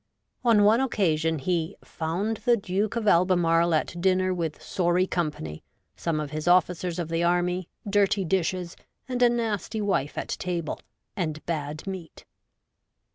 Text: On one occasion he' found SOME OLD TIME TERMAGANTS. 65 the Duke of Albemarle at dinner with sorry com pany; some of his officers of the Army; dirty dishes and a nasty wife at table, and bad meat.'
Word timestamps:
On 0.43 0.63
one 0.63 0.79
occasion 0.81 1.37
he' 1.37 1.75
found 1.83 1.99
SOME 1.99 2.09
OLD 2.09 2.17
TIME 2.17 2.33
TERMAGANTS. 2.33 2.63
65 2.63 2.63
the 2.81 2.85
Duke 2.85 2.95
of 2.95 3.07
Albemarle 3.07 3.73
at 3.75 4.01
dinner 4.01 4.33
with 4.33 4.59
sorry 4.59 5.05
com 5.05 5.29
pany; 5.29 5.61
some 5.95 6.19
of 6.19 6.31
his 6.31 6.47
officers 6.47 6.97
of 6.97 7.09
the 7.09 7.23
Army; 7.23 7.69
dirty 7.87 8.25
dishes 8.25 8.75
and 9.07 9.21
a 9.21 9.29
nasty 9.29 9.79
wife 9.79 10.17
at 10.17 10.29
table, 10.29 10.79
and 11.15 11.45
bad 11.45 11.85
meat.' 11.85 12.25